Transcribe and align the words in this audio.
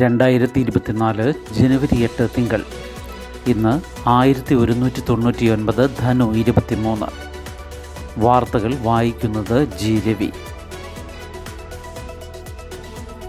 രണ്ടായിരത്തി 0.00 0.60
ഇരുപത്തിനാല് 0.60 1.32
ജനുവരി 1.52 2.02
എട്ട് 2.02 2.28
തിങ്കൾ. 2.38 2.64
ഇന്ന് 3.46 3.80
ആയിരത്തി 4.08 4.54
ഒരുന്നൂറ്റി 4.54 5.02
തൊണ്ണൂറ്റി 5.08 5.46
ഒൻപത് 5.46 5.90
ധനു 5.98 6.34
ഇരുപത്തിമൂന്ന്. 6.34 7.06
വാർത്തകൾ 8.18 8.74
വായിക്കുന്നത് 8.74 9.78
ജി 9.78 10.02
രവി. 10.08 10.30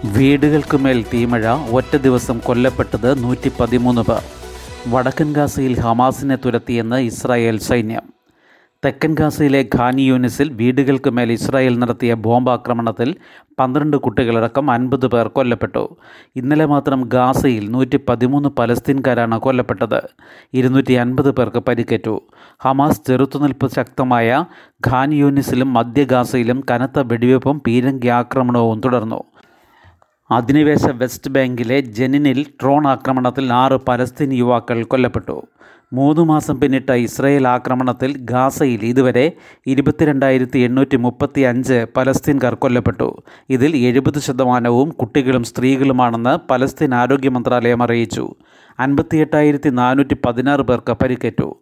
വീടുകൾക്ക് 0.06 0.78
മേൽ 0.78 1.06
തീമഴ 1.14 1.48
ഒറ്റ 1.48 1.96
ദിവസം 1.96 2.40
കൊല്ലപ്പെട്ടത് 2.40 3.24
നൂറ്റി 3.24 3.52
പതിമൂന്ന് 3.60 4.02
പേർ. 4.02 4.24
വടക്കൻ 4.88 5.34
ഗാസയിൽ 5.34 5.80
ഹമാസിനെ 5.80 6.36
തുരത്തിയെന്ന് 6.36 6.96
ഇസ്രായേൽ 6.96 7.60
സൈന്യം. 7.60 8.17
തെക്കൻ 8.88 9.14
ഗാസയിലെ 9.14 9.70
ഖാൻ 9.76 10.00
യൂനിസിൽ 10.00 10.50
വീടുകൾക്ക് 10.50 11.10
മേൽ 11.10 11.32
ഇസ്രായേൽ 11.32 11.80
നടത്തിയ 11.80 12.14
ബോംബാക്രമണത്തിൽ 12.14 13.16
പന്ത്രണ്ട് 13.60 13.98
കുട്ടികളടക്കം 13.98 14.72
അൻപത് 14.72 15.08
പേർ 15.08 15.28
കൊല്ലപ്പെട്ടു. 15.28 15.98
ഇന്നലെ 16.36 16.66
മാത്രം 16.66 17.02
ഗാസയിൽ 17.14 17.72
നൂറ്റി 17.72 18.00
പതിമൂന്ന് 18.10 18.50
പലസ്തീൻകാരാണ് 18.50 19.40
കൊല്ലപ്പെട്ടത്. 19.40 20.04
ഇരുന്നൂറ്റി 20.54 20.94
അൻപത് 20.94 21.32
പേർക്ക് 21.32 21.58
പരിക്കേറ്റു. 21.58 22.22
ഹമാസ് 22.60 23.02
ചെറുത്തുനിൽപ്പ് 23.08 23.72
ശക്തമായ 23.72 24.46
ഖാൻ 24.88 25.14
യൂനിസിലും 25.14 25.74
മധ്യ 25.74 26.04
ഗാസയിലും 26.04 26.64
കനത്ത 26.72 27.00
വെടിവെപ്പും 27.00 27.62
പീരങ്കി 27.68 28.08
ആക്രമണവും 28.08 28.82
തുടർന്നു. 28.86 29.24
അധിനിവേശ 30.32 30.86
വെസ്റ്റ് 30.86 31.32
ബാങ്കിലെ 31.32 31.82
ജെനിനിൽ 31.82 32.46
ഡ്രോൺ 32.64 32.88
ആക്രമണത്തിൽ 32.88 33.54
ആറ് 33.54 33.80
പലസ്തീൻ 33.88 34.34
യുവാക്കൾ 34.34 34.84
കൊല്ലപ്പെട്ടു. 34.84 35.48
മൂന്ന് 35.94 36.22
മാസം 36.22 36.60
പിന്നിട്ട 36.60 36.90
ഇസ്രയേൽ 36.90 37.48
ആക്രമണത്തിൽ 37.48 38.18
ഗാസയിൽ 38.18 38.86
ഇതുവരെ 38.86 39.32
ഇരുപത്തിരണ്ടായിരത്തി 39.68 40.60
എണ്ണൂറ്റി 40.60 40.98
മുപ്പത്തി 40.98 41.42
അഞ്ച് 41.42 41.86
പലസ്തീൻകാർ 41.98 42.54
കൊല്ലപ്പെട്ടു. 42.54 43.24
ഇതിൽ 43.50 43.78
എഴുപത് 43.78 44.20
ശതമാനവും 44.20 44.90
കുട്ടികളും 44.90 45.44
സ്ത്രീകളുമാണെന്ന് 45.44 46.48
പലസ്തീൻ 46.50 46.96
ആരോഗ്യ 46.96 47.30
മന്ത്രാലയം 47.30 47.84
അറിയിച്ചു. 47.84 48.36
അൻപത്തിയെട്ടായിരത്തി 48.80 49.70
നാനൂറ്റി 49.70 50.18
പതിനാറ് 50.26 50.62
പേർക്ക് 50.62 50.94
പരിക്കേറ്റു. 50.94 51.60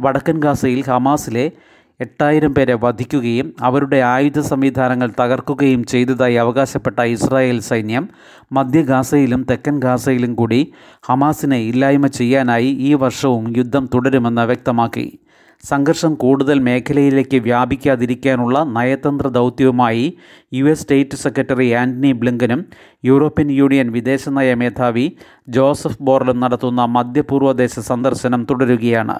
വടക്കൻ 0.00 0.40
ഗാസയിൽ 0.40 0.84
ഹമാസിലെ 0.86 1.52
എട്ടായിരം 2.00 2.54
പേരെ 2.54 2.74
വധിക്കുകയും 2.74 3.54
അവരുടെ 3.60 3.96
ആയുധ 3.96 4.40
സംവിധാനങ്ങൾ 4.40 5.10
തകർക്കുകയും 5.20 5.84
ചെയ്തതായി 5.84 6.34
അവകാശപ്പെട്ട 6.34 7.00
ഇസ്രായേൽ 7.00 7.60
സൈന്യം 7.60 8.08
മധ്യ 8.52 8.82
ഗാസയിലും 8.82 9.46
തെക്കൻ 9.50 9.80
ഗാസയിലും 9.80 10.34
കൂടി 10.34 10.72
ഹമാസിനെ 11.08 11.58
ഇല്ലായ്മ 11.58 12.06
ചെയ്യാനായി 12.06 12.66
ഈ 12.66 12.94
വർഷവും 12.94 13.56
യുദ്ധം 13.56 13.90
തുടരുമെന്ന് 13.94 14.42
വ്യക്തമാക്കി. 14.42 15.18
സംഘർഷം 15.66 16.14
കൂടുതൽ 16.14 16.58
മേഖലയിലേക്ക് 16.58 17.36
വ്യാപിക്കാതിരിക്കാനുള്ള 17.36 18.58
നയതന്ത്ര 18.64 19.28
ദൗത്യവുമായി 19.28 20.18
U 20.54 20.64
S 20.64 20.80
state 20.80 21.16
secretary 21.16 21.72
Antony 21.72 22.12
ബ്ലിങ്കനും 22.12 22.64
European 23.04 23.50
union 23.50 23.90
വിദേശനയ 23.92 24.54
മേധാവി 24.54 25.12
ജോസഫ് 25.48 26.02
ബോർലും 26.02 26.40
നടത്തുന്ന 26.40 26.84
മധ്യപൂർവദേശ 26.84 27.78
സന്ദർശനം 27.80 28.46
തുടരുകയാണ്. 28.50 29.18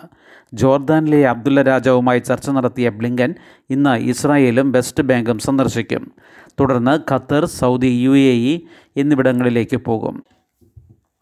ജോർദാനിലെ 0.54 1.28
അബ്ദുള്ള 1.28 1.62
രാജാവുമായി 1.62 2.18
ചർച്ച 2.18 2.50
നടത്തിയ 2.50 2.88
ബ്ലിങ്കൻ 2.88 3.34
ഇന്ന് 3.70 3.96
ഇസ്രായേലും 3.96 4.72
വെസ്റ്റ് 4.72 5.02
ബാങ്കും 5.02 5.38
സന്ദർശിക്കും. 5.38 6.12
തുടർന്ന് 6.60 7.12
Qatar 7.12 7.44
Saudi 7.44 7.86
U 7.86 8.10
A 8.10 8.34
E 8.34 8.60
എന്നിവിടങ്ങളിലേക്ക് 8.96 9.76
പോകും. 9.76 10.24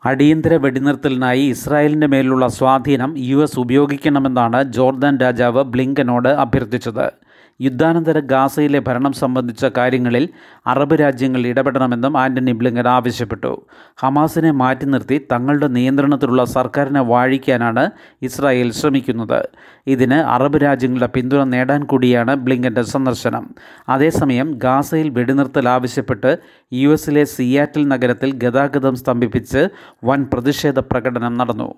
അടിയന്തര 0.05 0.55
വെടിനിർത്തലിനായി 0.55 1.42
ഇസ്രായേലിന്റെ 1.42 2.06
മേലുള്ള 2.06 2.46
സ്വാധീനം 2.46 3.14
യു 3.18 3.36
എസ് 3.36 3.60
ഉപയോഗിക്കണമെന്നാണ് 3.60 4.62
ജോർദാൻ 4.62 5.18
രാജാവ് 5.18 5.62
ബ്ലിങ്കനോട് 5.62 6.28
അഭ്യർത്ഥിച്ചത്. 6.28 7.12
യുദ്ധാനന്തര 7.60 8.18
ഗാസയിലെ 8.18 8.78
ഭരണം 8.78 9.12
സംബന്ധിച്ച 9.12 9.64
കാര്യങ്ങളിൽ 9.64 10.28
അറബ് 10.66 10.94
രാജ്യങ്ങൾ 10.94 11.46
ഇടപെടണമെന്നും 11.46 12.18
ആന്റണി 12.18 12.52
ബ്ലിങ്കൻ 12.52 12.88
ആവശ്യപ്പെട്ടു. 12.88 13.66
ഹമാസിനെ 13.98 14.50
മാറ്റി 14.50 14.84
നിർത്തി 14.84 15.26
തങ്ങളുടെ 15.32 15.66
നിയന്ത്രണത്തിലുള്ള 15.66 16.44
സർക്കാരിനെ 16.44 17.00
വാഴിക്കാനാണ് 17.00 17.90
ഇസ്രായേൽ 18.22 18.72
ശ്രമിക്കുന്നത്. 18.72 19.48
ഇതിന് 19.86 20.14
അറബ് 20.14 20.56
രാജ്യങ്ങളുടെ 20.56 21.06
പിന്തുണ 21.06 21.45
നേടാൻ 21.45 21.84
കൂടിയാണ് 21.84 22.34
ബ്ലിങ്കന്റെ 22.34 22.83
സന്ദർശനം. 22.83 23.55
അതേസമയം 23.89 24.50
ഗാസയിൽ 24.56 25.11
വെടിനിർത്തൽ 25.11 25.68
ആവശ്യപ്പെട്ട് 25.68 26.39
യു 26.72 26.89
എസിലെ 26.89 27.24
സിയാറ്റിൽ 27.24 27.89
നഗരത്തിൽ 27.89 28.33
ഗതാഗതം 28.34 28.96
സ്തംഭിപ്പിച്ച് 28.96 29.68
വൻ 30.05 30.24
പ്രതിഷേധ 30.33 30.78
പ്രകടനം 30.78 31.34
നടന്നു. 31.34 31.74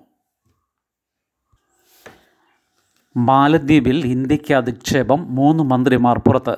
മാലദ്വീപിൽ 3.15 4.05
ഇന്ത്യയ്ക്ക് 4.05 4.53
അധിക്ഷേപം 4.53 5.25
മൂന്ന് 5.29 5.63
മന്ത്രിമാർ 5.63 6.17
പുറത്ത്. 6.17 6.55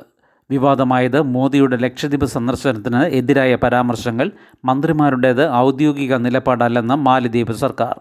വിവാദമായത് 0.50 1.22
മോദിയുടെ 1.22 1.78
ലക്ഷദ്വീപ് 1.78 2.26
സന്ദർശനത്തിന് 2.26 3.02
എതിരായ 3.06 3.56
പരാമർശങ്ങൾ 3.56 4.32
മന്ത്രിമാരുടേത് 4.66 5.50
ഔദ്യോഗിക 5.50 6.16
നിലപാടല്ലെന്ന് 6.16 6.96
മാലദ്വീപ് 6.96 7.52
സർക്കാർ. 7.52 8.00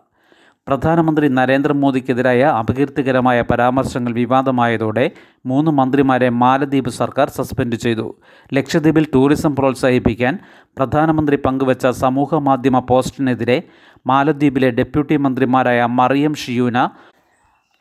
പ്രധാനമന്ത്രി 0.68 1.28
നരേന്ദ്രമോദിക്കെതിരായ 1.28 2.42
അപകീർത്തികരമായ 2.42 3.42
പരാമർശങ്ങൾ 3.42 4.12
വിവാദമായതോടെ 4.12 5.10
മൂന്ന് 5.46 5.70
മന്ത്രിമാരെ 5.70 6.28
മാലദ്വീപ് 6.30 6.88
സർക്കാർ 6.88 7.28
സസ്പെൻഡ് 7.28 7.76
ചെയ്തു. 7.76 8.14
ലക്ഷദ്വീപിൽ 8.54 9.06
ടൂറിസം 9.14 9.56
പ്രോത്സാഹിപ്പിക്കാൻ 9.56 10.38
പ്രധാനമന്ത്രി 10.76 11.36
പങ്കുവച്ച 11.36 11.86
സമൂഹമാധ്യമ 11.86 12.78
പോസ്റ്റിനെതിരെ 12.78 13.62
മാലദ്വീപിലെ 14.06 14.70
ഡെപ്യൂട്ടി 14.70 15.16
മന്ത്രിമാരായ 15.16 15.84
മറിയം 15.84 16.34
ഷിയൂന 16.34 16.78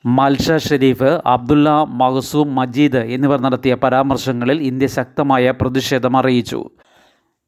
മൽഷ 0.05 0.51
ഷെരീഫ് 0.57 1.21
അബ്ദുള്ള 1.25 1.69
മഹസൂം 1.89 2.55
മജീദ് 2.55 2.97
എന്നിവർ 2.97 3.41
നടത്തിയ 3.41 3.73
പരാമർശങ്ങളിൽ 3.73 4.61
ഇന്ത്യ 4.61 4.87
ശക്തമായ 4.87 5.51
പ്രതിഷേധം 5.51 6.17
അറിയിച്ചു. 6.17 6.69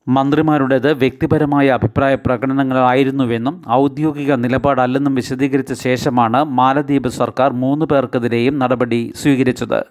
മന്ത്രിമാരുടേത് 0.07 0.94
വ്യക്തിപരമായ 0.94 1.67
അഭിപ്രായ 1.67 2.16
പ്രകടനങ്ങളായിരുന്നുവെന്നും 2.16 3.62
ഔദ്യോഗിക 3.69 4.34
നിലപാടല്ലെന്നും 4.34 5.16
വിശദീകരിച്ച 5.16 5.73
ശേഷമാണ് 5.73 6.44
മാലദ്വീപ് 6.44 7.07
സർക്കാർ 7.07 7.53
മൂന്ന് 7.53 7.85
പേർക്കെതിരെയും 7.85 8.59
നടപടി 8.59 9.13
സ്വീകരിച്ചത്. 9.16 9.85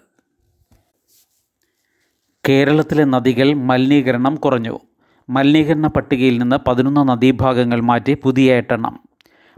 കേരളത്തിലെ 2.49 3.03
നദികൾ 3.03 3.53
മലിനീകരണം 3.53 4.35
കുറഞ്ഞു. 4.35 4.79
മലിനീകരണ 5.29 5.87
പട്ടികയിൽ 5.87 6.37
നിന്ന് 6.37 6.55
പതിനൊന്ന് 6.67 7.09
നദീഭാഗങ്ങൾ 7.09 7.81
മാറ്റി 7.81 8.17
പുതിയ 8.23 8.53
എട്ടെണ്ണം 8.53 9.10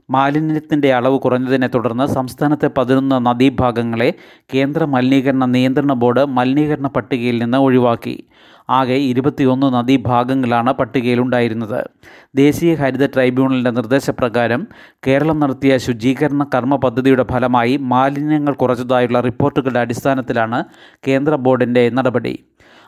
മാലിന്യത്തിന്റെ 0.10 0.94
അളവ് 0.94 1.20
കുറഞ്ഞതിനെ 1.20 1.68
തുടർന്ന് 1.68 2.08
സംസ്ഥാനത്തെ 2.08 2.70
പതിനൊന്ന് 2.78 3.26
നദീഭാഗങ്ങളെ 3.26 4.14
കേന്ദ്ര 4.54 4.86
മലിനീകരണ 4.86 5.46
നിയന്ത്രണ 5.46 5.94
ബോർഡ് 5.94 6.26
മലിനീകരണ 6.26 6.88
പട്ടികയിൽ 6.88 7.44
നിന്ന് 7.44 7.58
ഒഴിവാക്കി. 7.58 8.24
ആകെ 8.70 8.94
ഇരുപത്തിയൊന്ന് 8.94 9.74
നദീഭാഗങ്ങളാണ് 9.74 10.74
പട്ടികയിലുണ്ടായിരുന്നത്. 10.74 11.88
ദേശീയ 12.36 12.76
ഹരിത 12.76 13.06
ട്രൈബ്യൂണലിന്റെ 13.06 13.72
നിർദ്ദേശപ്രകാരം 13.72 14.68
കേരളം 15.08 15.40
നടത്തിയ 15.40 15.78
ശുചീകരണ 15.78 16.46
കർമ്മ 16.56 16.76
പദ്ധതിയുടെ 16.76 17.26
ഫലമായി 17.32 17.78
മാലിന്യങ്ങൾ 17.78 18.54
കുറച്ചതായുള്ള 18.54 19.20
റിപ്പോർട്ടുകളുടെ 19.20 19.80
അടിസ്ഥാനത്തിലാണ് 19.80 20.64
കേന്ദ്ര 21.08 21.36
ബോർഡിന്റെ 21.36 21.90
നടപടി. 21.90 22.46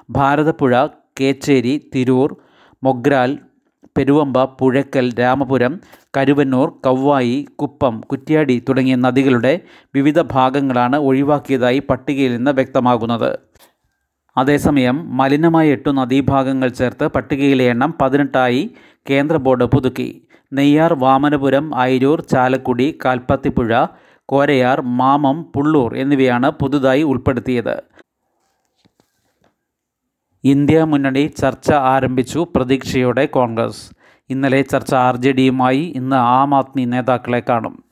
ഭാരതപ്പുഴ 0.09 0.87
കേച്ചേരി 1.19 1.91
തിരൂർ 1.95 2.37
മൊഗ്രാൽ 2.83 3.37
പെരുവമ്പ 3.97 4.43
പുഴക്കൽ 4.43 5.11
രാമപുരം 5.19 5.79
കരുവന്നൂർ 6.17 6.69
കവ്വായി 6.85 7.47
കുപ്പം 7.55 8.01
കുറ്റ്യാടി 8.01 8.63
തുടങ്ങിയ 8.69 8.95
നദികളുടെ 8.95 9.59
വിവിധ 9.95 10.21
ഭാഗങ്ങളാണ് 10.21 10.95
ഒഴിവാക്കിയതായി 10.95 11.79
പട്ടികയിൽ 11.79 12.35
നിന്ന് 12.35 12.51
വ്യക്തമാകുന്നത്. 12.51 13.39
അതേസമയം 14.37 15.17
മലിനമായ 15.17 15.67
എട്ടു 15.67 15.89
നദീഭാഗങ്ങൾ 15.89 16.69
ചേർത്ത് 16.69 17.07
പട്ടികയിലെ 17.07 17.65
എണ്ണം 17.65 17.93
പതിനെട്ടായി 18.01 18.75
കേന്ദ്ര 19.09 19.35
ബോർഡ് 19.37 19.63
പുതുക്കി. 19.63 20.27
നെയ്യാർ 20.53 20.93
വാമനപുരം 20.93 21.75
അയിരൂർ 21.75 22.21
ചാലക്കുടി 22.21 22.99
കാൽപ്പത്തിപ്പുഴ 23.05 23.85
കോരയാർ 24.25 24.81
മാമം 24.81 25.43
പുള്ളൂർ 25.43 25.97
എന്നിവയാണ് 25.97 26.51
പുതുതായി 26.51 27.03
ഉൾപ്പെടുത്തിയത്. 27.03 27.75
ഇന്ത്യ 30.45 30.83
മുന്നണി 30.83 31.33
ചർച്ച 31.41 31.71
ആരംഭിച്ചു 31.71 32.47
പ്രതീക്ഷയോടെ 32.55 33.25
കോൺഗ്രസ്. 33.25 33.79
ഇന്നലെ 34.29 34.61
ചർച്ച 34.61 34.93
ആർ 34.93 35.15
ജെ 35.17 35.31
ഡിയുമായി 35.31 35.93
ഇന്ന് 35.95 36.15
ആം 36.15 36.55
ആദ്മി 36.55 36.83
നേതാക്കളെ 36.85 37.41
കാണും. 37.49 37.84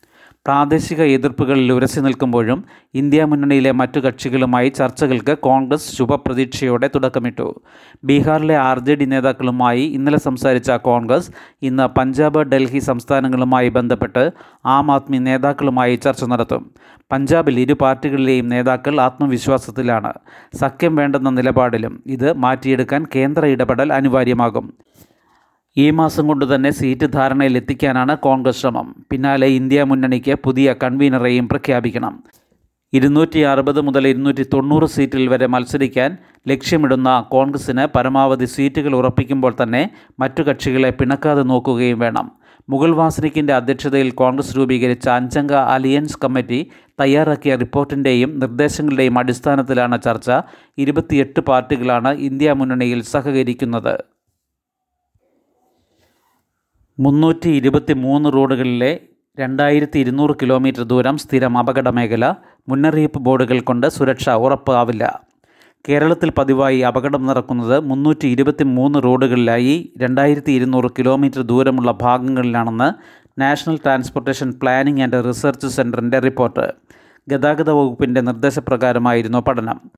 പ്രാദേശിക 0.47 1.01
എതിർപ്പുകളിൽ 1.01 1.73
ഉരസി 1.73 1.99
നിൽക്കുമ്പോഴും 1.99 2.63
ഇന്ത്യ 2.93 3.23
മുന്നണിയിലെ 3.23 3.71
മറ്റു 3.71 3.99
കക്ഷികളുമായി 3.99 4.69
ചർച്ചകൾക്ക് 4.69 5.37
കോൺഗ്രസ് 5.37 5.95
ശുഭപ്രതീക്ഷയോടെ 5.95 6.89
തുടക്കമിട്ടു. 6.95 7.61
ബീഹാറിലെ 8.03 8.57
ആർ 8.57 8.79
ജെ 8.79 8.95
ഡി 8.95 9.05
നേതാക്കളുമായി 9.05 9.81
ഇന്നലെ 9.81 10.17
സംസാരിച്ച 10.17 10.71
കോൺഗ്രസ് 10.71 11.31
ഇന്ന് 11.61 11.87
പഞ്ചാബ് 11.99 12.39
ഡൽഹി 12.39 12.79
സംസ്ഥാനങ്ങളുമായി 12.79 13.69
ബന്ധപ്പെട്ട് 13.69 14.31
ആം 14.65 14.91
ആദ്മി 14.91 15.17
നേതാക്കളുമായി 15.17 15.95
ചർച്ച 15.95 16.23
നടത്തും. 16.23 16.71
പഞ്ചാബിൽ 17.11 17.59
ഇരു 17.59 17.73
പാർട്ടികളിലെയും 17.73 18.49
നേതാക്കൾ 18.49 19.01
ആത്മവിശ്വാസത്തിലാണ്. 19.01 20.13
സഖ്യം 20.55 20.95
വേണ്ടെന്ന 20.95 21.29
നിലപാടിലും 21.29 22.03
ഇത് 22.05 22.33
മാറ്റിയെടുക്കാൻ 22.33 23.05
കേന്ദ്ര 23.15 23.45
ഇടപെടൽ 23.45 23.93
അനിവാര്യമാകും. 23.93 24.73
ഈ 25.77 25.89
മാസം 25.89 26.27
കൊണ്ട് 26.27 26.55
തന്നെ 26.55 26.71
സീറ്റ് 26.71 27.13
ധാരണയിൽ 27.13 27.57
എത്തിക്കാനാണ് 27.57 28.17
കോൺഗ്രസ് 28.17 28.61
ശ്രമം. 28.61 29.05
പിന്നാലെ 29.11 29.47
ഇന്ത്യ 29.47 29.83
മുന്നണിക്ക് 29.83 30.33
പുതിയ 30.43 30.75
കൺവീനറെയും 30.83 31.49
പ്രഖ്യാപിക്കണം. 31.49 32.23
ഇരുന്നൂറ്റി 32.93 33.39
അറുപത് 33.39 33.81
മുതൽ 33.81 34.07
ഇരുന്നൂറ്റി 34.07 34.43
തൊണ്ണൂറ് 34.53 34.85
സീറ്റിൽ 34.85 35.27
വരെ 35.27 35.47
മത്സരിക്കാൻ 35.47 36.17
ലക്ഷ്യമിടുന്ന 36.47 37.25
കോൺഗ്രസിന് 37.31 37.87
പരമാവധി 37.97 38.45
സീറ്റുകൾ 38.45 38.95
ഉറപ്പിക്കുമ്പോൾ 38.95 39.55
തന്നെ 39.63 39.89
മറ്റു 40.19 40.43
കക്ഷികളെ 40.43 40.89
പിണക്കാതെ 40.89 41.43
നോക്കുകയും 41.43 41.99
വേണം. 41.99 42.31
മുഗൾ 42.69 42.91
വാസനിക്കിന്റെ 42.95 43.53
അധ്യക്ഷതയിൽ 43.53 44.11
കോൺഗ്രസ് 44.11 44.57
രൂപീകരിച്ച 44.57 45.09
അഞ്ചംഗ 45.09 45.53
അലിയൻസ് 45.53 46.17
കമ്മിറ്റി 46.23 46.67
തയ്യാറാക്കിയ 46.99 47.55
റിപ്പോർട്ടിന്റെയും 47.55 48.39
നിർദ്ദേശങ്ങളുടെയും 48.39 49.19
അടിസ്ഥാനത്തിലാണ് 49.19 50.01
ചർച്ച. 50.01 50.31
ഇരുപത്തിയെട്ട് 50.77 51.39
പാർട്ടികളാണ് 51.39 52.13
ഇന്ത്യ 52.19 52.53
മുന്നണിയിൽ 52.53 53.01
സഹകരിക്കുന്നത്. 53.01 54.12
മുന്നൂറ്റി 56.99 57.49
ഇരുപത്തി 57.49 57.93
മൂന്ന് 57.93 58.33
റോഡുകളിലെ 58.33 58.99
രണ്ടായിരത്തി 59.39 59.99
ഇരുന്നൂറ് 59.99 60.35
കിലോമീറ്റർ 60.41 60.83
ദൂരം 60.83 61.17
സ്ഥിരം 61.17 61.57
അപകട 61.57 61.89
മേഖല 61.89 62.35
മുന്നറിയിപ്പ് 62.69 63.19
ബോർഡുകൾ 63.19 63.59
കൊണ്ട് 63.59 63.87
സുരക്ഷ 63.87 64.29
ഉറപ്പാവില്ല. 64.29 65.21
കേരളത്തിൽ 65.89 66.31
പതിവായി 66.31 66.79
അപകടം 66.79 67.25
നടക്കുന്നത് 67.25 67.79
മുന്നൂറ്റി 67.79 68.27
ഇരുപത്തി 68.27 68.63
മൂന്ന് 68.63 69.03
റോഡുകളിലായി 69.03 69.93
രണ്ടായിരത്തി 69.97 70.51
ഇരുന്നൂറ് 70.51 70.91
കിലോമീറ്റർ 70.99 71.41
ദൂരമുള്ള 71.41 71.91
ഭാഗങ്ങളിലാണെന്ന് 71.91 72.93
national 73.41 73.77
transportation 73.77 74.53
planning 74.61 75.01
and 75.01 75.27
research 75.27 75.67
സെന്ററിന്റെ 75.67 76.19
റിപ്പോർട്ട്. 76.19 76.73
ഗതാഗത 77.29 77.69
വകുപ്പിന്റെ 77.69 78.21
നിർദ്ദേശപ്രകാരമായിരുന്നു 78.21 79.37
പഠനം. 79.37 79.91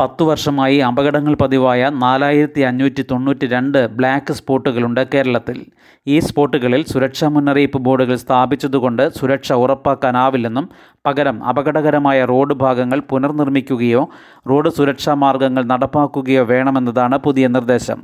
പത്തു 0.00 0.24
വർഷമായി 0.24 0.76
അപകടങ്ങൾ 0.88 1.34
പതിവായ 1.40 1.90
നാലായിരത്തി 2.02 2.60
അഞ്ഞൂറ്റി 2.68 3.02
തൊണ്ണൂറ്റി 3.10 3.46
രണ്ട് 3.46 3.78
ബ്ലാക്ക് 3.96 4.32
സ്പോട്ടുകളുണ്ട് 4.38 5.00
കേരളത്തിൽ. 5.14 5.58
ഈ 6.06 6.16
സ്പോട്ടുകളിൽ 6.18 6.82
സുരക്ഷാ 6.92 7.28
മുന്നറിയിപ്പ് 7.28 7.78
ബോർഡുകൾ 7.86 8.16
സ്ഥാപിച്ചതുകൊണ്ട് 8.16 9.02
സുരക്ഷ 9.18 9.52
ഉറപ്പാക്കാനാവില്ലെന്നും 9.64 10.66
പകരം 11.06 11.36
അപകടകരമായ 11.44 12.24
റോഡ് 12.24 12.54
ഭാഗങ്ങൾ 12.54 13.00
പുനർനിർമ്മിക്കുകയോ 13.10 14.04
റോഡ് 14.50 14.72
സുരക്ഷാ 14.78 15.14
മാർഗങ്ങൾ 15.24 15.64
നടപ്പാക്കുകയോ 15.72 16.44
വേണമെന്നതാണ് 16.52 17.18
പുതിയ 17.18 17.46
നിർദ്ദേശം. 17.48 18.00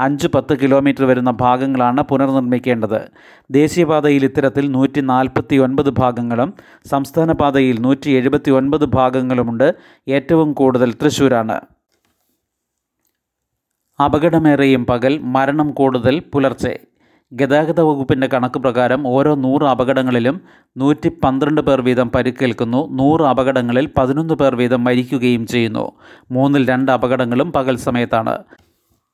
അഞ്ച് 0.00 0.28
പത്ത് 0.28 0.54
കിലോമീറ്റർ 0.54 1.04
വരുന്ന 1.04 1.30
ഭാഗങ്ങളാണ് 1.30 2.00
പുനർനിർമ്മിക്കേണ്ടത്. 2.00 3.08
ദേശീയപാതയിൽ 3.50 4.24
ഇത്തരത്തിൽ 4.24 4.70
നൂറ്റി 4.70 5.00
നാൽപ്പത്തി 5.00 5.56
ഒൻപത് 5.56 5.90
ഭാഗങ്ങളും 5.90 6.54
സംസ്ഥാന 6.90 7.32
പാതയിൽ 7.32 7.80
നൂറ്റി 7.80 8.10
എഴുപത്തി 8.10 8.50
ഒൻപത് 8.50 8.84
ഭാഗങ്ങളുമുണ്ട്. 8.84 9.74
ഏറ്റവും 10.08 10.52
കൂടുതൽ 10.52 10.92
തൃശ്ശൂരാണ് 10.92 11.60
അപകടമേറെയും 14.04 14.86
പകൽ 14.86 15.18
മരണം 15.18 15.70
കൂടുതൽ 15.70 16.22
പുലർച്ചെ. 16.32 16.78
ഗതാഗത 17.32 17.80
വകുപ്പിന്റെ 17.80 18.26
കണക്ക് 18.26 18.58
പ്രകാരം 18.58 19.08
ഓരോ 19.08 19.34
നൂറ് 19.34 19.62
അപകടങ്ങളിലും 19.62 20.40
നൂറ്റി 20.76 21.08
പന്ത്രണ്ട് 21.08 21.60
പേർ 21.60 21.80
വീതം 21.80 22.10
പരിക്കേൽക്കുന്നു. 22.10 22.88
നൂറ് 22.90 23.22
അപകടങ്ങളിൽ 23.22 23.90
പതിനൊന്ന് 23.98 24.34
പേർ 24.34 24.54
വീതം 24.54 24.84
മരിക്കുകയും 24.84 25.46
ചെയ്യുന്നു. 25.46 25.92
മൂന്നിൽ 26.30 26.68
രണ്ട് 26.68 26.92
അപകടങ്ങളും 26.92 27.52
പകൽ 27.52 27.76
സമയത്താണ്. 27.76 28.38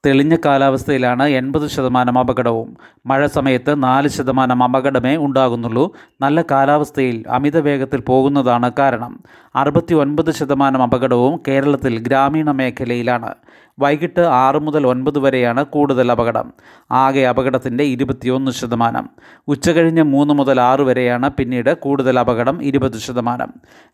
തെളിഞ്ഞ 0.05 0.37
കാലാവസ്ഥയിലാണ് 0.45 1.25
എൺപത് 1.29 1.69
ശതമാനം 1.69 2.19
അപകടവും. 2.19 2.77
മഴ 3.07 3.27
സമയത്ത് 3.27 3.83
നാല് 3.83 4.09
ശതമാനം 4.09 4.63
അപകടമേ 4.63 5.17
ഉണ്ടാകുന്നുള്ളൂ. 5.17 5.93
നല്ല 6.21 6.43
കാലാവസ്ഥയിൽ 6.51 7.25
അമിത 7.29 7.59
വേഗത്തിൽ 7.59 8.01
പോകുന്നതാണ് 8.01 8.73
കാരണം. 8.79 9.13
അറുപത്തി 9.57 9.95
ഒൻപത് 9.95 10.31
ശതമാനം 10.31 10.83
അപകടവും 10.83 11.43
കേരളത്തിൽ 11.49 11.99
ഗ്രാമീണ 11.99 12.51
മേഖലയിലാണ്. 12.51 13.35
വൈകിട്ട് 13.79 14.21
ആറ് 14.21 14.59
മുതൽ 14.59 14.87
ഒൻപത് 14.87 15.19
വരെയാണ് 15.19 15.65
കൂടുതൽ 15.65 16.11
അപകടം. 16.11 16.53
ആകെ 16.91 17.27
അപകടത്തിന്റെ 17.27 17.85
ഇരുപത്തിയൊന്ന് 17.85 18.51
ശതമാനം. 18.51 19.09
ഉച്ചകഴിഞ്ഞ് 19.49 20.03
മൂന്ന് 20.03 20.35
മുതൽ 20.35 20.61
ആറ് 20.61 20.81
വരെയാണ് 20.81 21.31
പിന്നീട് 21.31 21.77
കൂടുതൽ 21.77 22.19
അപകടം 22.19 22.63
ഇരുപത് 22.63 22.99
ശതമാനം. 22.99 23.53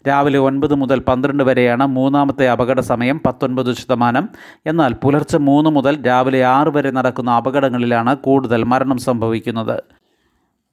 രാവിലെ 0.08 0.38
ഒൻപത് 0.38 0.74
മുതൽ 0.74 0.98
പന്ത്രണ്ട് 0.98 1.42
വരെയാണ് 1.42 1.86
മൂന്നാമത്തെ 1.86 2.48
അപകട 2.48 2.80
സമയം 2.80 3.20
പത്തൊൻപത് 3.26 3.72
ശതമാനം. 3.72 4.28
എന്നാൽ 4.66 4.92
പുലർച്ചെ 4.92 5.38
മൂന്ന് 5.38 5.70
മുതൽ 5.70 6.06
രാവിലെ 6.06 6.44
ആറ് 6.44 6.68
വരെ 6.68 6.90
നടക്കുന്ന 6.90 7.30
അപകടങ്ങളിലാണ് 7.30 8.16
കൂടുതൽ 8.16 8.64
മരണം 8.64 8.98
സംഭവിക്കുന്നത്. 8.98 9.82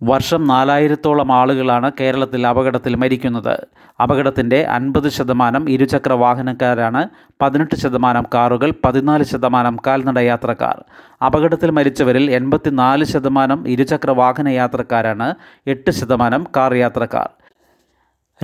വർഷം 0.01 0.47
നാലായിരത്തോളം 0.47 1.31
ആളുകളാണ് 1.31 1.91
കേരളത്തിൽ 1.99 2.47
അപകടത്തിൽ 2.47 2.95
മരിക്കുന്നത്. 2.95 3.67
അപകടത്തിന്റെ 4.03 4.63
അൻപത് 4.63 5.09
ശതമാനം 5.09 5.69
ഇരുചക്ര 5.69 6.13
വാഹനക്കാരാണ് 6.13 7.09
പതിനെട്ട് 7.41 7.75
ശതമാനം 7.75 8.25
കാറുകൾ 8.33 8.73
പതിനാല് 8.85 9.23
ശതമാനം 9.23 9.77
കാൽനട 9.87 10.19
യാത്രക്കാർ. 10.19 10.83
അപകടത്തിൽ 11.25 11.71
മരിച്ചവരിൽ 11.71 12.31
എൺപത്തിനാല് 12.31 13.03
ശതമാനം 13.03 13.67
ഇരുചക്ര 13.67 14.11
വാഹന 14.11 14.47
യാത്രക്കാരാണ് 14.47 15.35
എട്ട് 15.67 15.91
ശതമാനം 15.91 16.47
കാർ 16.57 16.73
യാത്രക്കാർ. 16.73 17.29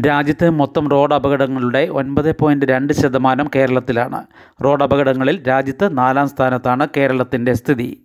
രാജ്യത്തെ 0.02 0.50
മൊത്തം 0.50 0.90
റോഡ് 0.90 1.14
അപകടങ്ങളുടെ 1.14 1.88
ഒൻപത് 1.92 2.36
പോയിന്റ് 2.38 2.66
രണ്ട് 2.66 2.94
ശതമാനം 2.94 3.50
കേരളത്തിലാണ്. 3.56 4.24
റോഡ് 4.64 4.84
അപകടങ്ങളിൽ 4.84 5.48
രാജ്യത്ത് 5.48 5.98
നാലാം 5.98 6.28
സ്ഥാനത്താണ് 6.28 6.88
കേരളത്തിന്റെ 6.98 7.54
സ്ഥിതി. 7.54 8.05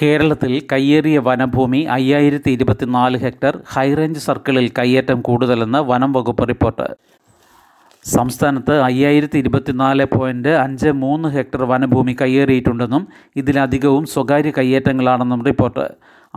കേരളത്തിൽ 0.00 0.50
കയ്യേറിയ 0.72 1.18
വനഭൂമി 1.26 1.78
അയ്യായിരത്തി 1.94 2.50
ഇരുപത്തിനാല് 2.50 3.18
ഹെക്ടർ 3.22 3.54
ഹൈറേഞ്ച് 3.74 4.20
സർക്കിളിൽ 4.20 4.66
കയ്യേറ്റം 4.78 5.18
കൂടുതലെന്ന് 5.28 5.80
വനം 5.90 6.10
വകുപ്പ് 6.12 6.44
റിപ്പോർട്ട്. 6.48 6.86
സംസ്ഥാനത്ത് 8.04 8.74
അയ്യായിരത്തി 8.88 9.38
ഇരുപത്തിനാല് 9.38 10.04
പോയിന്റ് 10.04 10.52
അഞ്ച് 10.64 10.90
മൂന്ന് 11.04 11.28
ഹെക്ടർ 11.28 11.62
വനഭൂമി 11.70 12.14
കയ്യേറിയിട്ടുണ്ടെന്നും 12.20 13.04
ഇതിലധികവും 13.42 14.06
സ്വകാര്യ 14.06 14.50
കയ്യേറ്റങ്ങളാണെന്നും 14.50 15.42
റിപ്പോർട്ട്. 15.44 15.86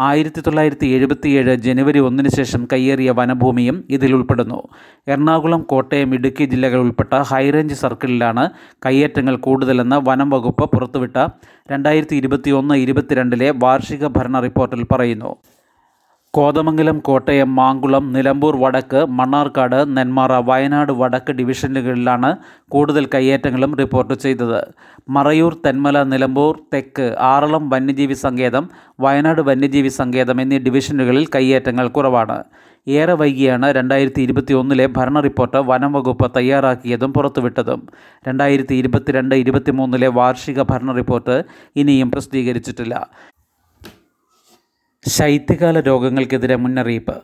ആയിരത്തി 0.08 0.42
തൊള്ളായിരത്തി 0.42 0.88
എഴുപത്തിയേഴ് 0.88 1.54
ജനുവരി 1.56 2.00
ഒന്നിന് 2.00 2.30
ശേഷം 2.30 2.62
കയ്യേറിയ 2.74 3.12
വനഭൂമിയും 3.12 3.78
ഇതിൽ 3.90 4.12
ഉൾപ്പെടുന്നു. 4.14 4.60
എറണാകുളം 5.08 5.62
കോട്ടയം 5.62 6.14
ഇടുക്കി 6.14 6.46
ജില്ലകൾ 6.46 6.80
ഉൾപ്പെട്ട 6.80 7.14
ഹൈറേഞ്ച് 7.32 7.74
സർക്കിളിലാണ് 7.74 8.46
കയ്യേറ്റങ്ങൾ 8.86 9.36
കൂടുതലെന്ന് 9.48 9.96
വനം 10.10 10.30
വകുപ്പ് 10.30 10.68
പുറത്തുവിട്ട 10.76 11.18
രണ്ടായിരത്തി 11.72 12.16
ഇരുപത്തി 12.16 12.52
ഒന്ന് 12.52 12.76
ഇരുപത്തിരണ്ടിലെ 12.76 13.50
വാർഷിക 13.64 14.08
ഭരണ 14.18 14.40
റിപ്പോർട്ടിൽ 14.40 14.84
പറയുന്നു. 14.94 15.32
കോതമംഗലം 16.34 17.00
കോട്ടയം 17.00 17.56
മാങ്കുളം 17.56 18.14
നിലമ്പൂർ 18.14 18.56
വടക്ക് 18.56 19.06
മണ്ണാർക്കാട് 19.06 19.98
നെന്മാറ 19.98 20.34
വയനാട് 20.34 20.92
വടക്ക് 20.92 21.32
ഡിവിഷനുകളിലാണ് 21.32 22.36
കൂടുതൽ 22.70 23.06
കയ്യേറ്റങ്ങളും 23.14 23.72
റിപ്പോർട്ട് 23.76 24.14
ചെയ്തത്. 24.14 24.60
മറയൂർ 25.10 25.54
തെന്മല 25.66 26.04
നിലമ്പൂർ 26.04 26.60
തെക്ക് 26.74 27.16
ആറളം 27.20 27.70
വന്യജീവി 27.70 28.14
സങ്കേതം 28.14 28.70
വയനാട് 29.00 29.42
വന്യജീവി 29.42 29.88
സങ്കേതം 29.88 30.42
എന്നീ 30.42 30.60
ഡിവിഷനുകളിൽ 30.60 31.26
കയ്യേറ്റങ്ങൾ 31.36 31.88
കുറവാണ്. 31.88 32.44
ഏറെ 32.88 33.14
വൈകിയാണ് 33.14 33.74
രണ്ടായിരത്തി 33.76 34.22
ഇരുപത്തി 34.22 34.54
ഒന്നിലെ 34.54 34.88
ഭരണ 34.98 35.20
റിപ്പോർട്ട് 35.20 35.58
വനം 35.58 35.94
വകുപ്പ് 35.94 36.32
തയ്യാറാക്കിയതും 36.38 37.14
പുറത്തുവിട്ടതും. 37.14 37.82
രണ്ടായിരത്തി 38.28 38.76
ഇരുപത്തിരണ്ട് 38.76 39.36
ഇരുപത്തിമൂന്നിലെ 39.36 40.08
വാർഷിക 40.08 40.62
ഭരണ 40.62 40.92
റിപ്പോർട്ട് 40.92 41.44
ഇനിയും 41.76 42.12
പ്രസിദ്ധീകരിച്ചിട്ടില്ല. 42.12 42.96
ശൈത്യകാല 45.08 45.80
രോഗങ്ങൾക്കെതിരെ 45.80 46.56
മുന്നറിയിപ്പ്. 46.56 47.22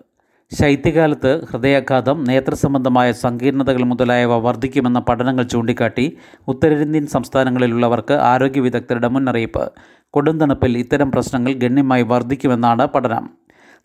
ശൈത്യകാലത്ത് 0.60 1.46
ഹൃദയാഘാതം 1.46 2.24
നേത്രസംബന്ധമായ 2.24 3.12
സങ്കീർണതകൾ 3.12 3.84
മുതലായവ 3.84 4.38
വർദ്ധിക്കുമെന്ന 4.38 5.00
പഠനങ്ങൾ 5.00 5.44
ചൂണ്ടിക്കാട്ടി 5.44 6.18
ഉത്തരേന്ത്യൻ 6.48 7.08
സംസ്ഥാനങ്ങളിലുള്ളവർക്ക് 7.08 8.14
ആരോഗ്യ 8.14 8.60
വിദഗ്ധരുടെ 8.60 9.08
മുന്നറിയിപ്പ്. 9.08 9.72
കൊടുംതണുപ്പിൽ 10.10 10.78
ഇത്തരം 10.78 11.12
പ്രശ്നങ്ങൾ 11.12 11.54
ഗണ്യമായി 11.54 12.02
വർദ്ധിക്കുമെന്നാണ് 12.04 12.86
പഠനം. 12.86 13.30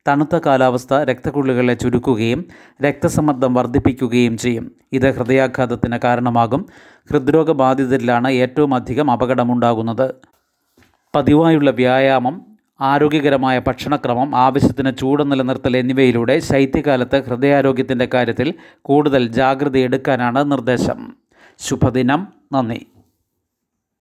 തണുത്ത 0.08 0.36
കാലാവസ്ഥ 0.46 0.94
രക്തക്കുള്ളികളെ 0.94 1.74
ചുരുക്കുകയും 1.74 2.44
രക്തസമ്മർദ്ദം 2.82 3.54
വർദ്ധിപ്പിക്കുകയും 3.54 4.38
ചെയ്യും. 4.38 4.70
ഇത് 4.92 5.14
ഹൃദയാഘാതത്തിന് 5.16 5.98
കാരണമാകും. 6.04 6.66
ഹൃദ്രോഗബാധിതരിലാണ് 7.10 8.28
ഏറ്റവും 8.28 8.74
അധികം 8.74 9.10
അപകടമുണ്ടാകുന്നത്. 9.10 10.14
പതിവായുള്ള 11.16 11.70
വ്യായാമം 11.70 12.49
ആരോഗ്യകരമായ 12.80 13.58
ഭക്ഷണക്രമം 13.58 14.36
ആവശ്യത്തിന് 14.36 14.96
ചൂട് 14.98 15.30
നിലനിർത്തൽ 15.30 15.76
എന്നിവയിലൂടെ 15.76 16.38
ശൈത്യകാലത്ത് 16.38 17.24
ഹൃദയാരോഗ്യത്തിന്റെ 17.24 18.08
കാര്യത്തിൽ 18.14 18.54
കൂടുതൽ 18.82 19.28
ജാഗ്രത 19.28 19.76
എടുക്കാനാണ് 19.76 20.50
നിർദ്ദേശം. 20.50 21.14
ശുഭദിനം. 21.58 22.28
നന്ദി. 22.52 22.86